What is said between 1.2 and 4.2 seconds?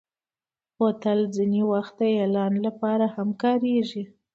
ځینې وخت د اعلان لپاره هم کارېږي.